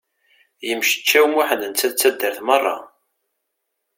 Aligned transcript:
Yemceččaw 0.67 1.25
Muḥend 1.29 1.63
netta 1.69 1.87
d 1.91 1.95
taddart 1.99 2.39
merra! 2.47 2.77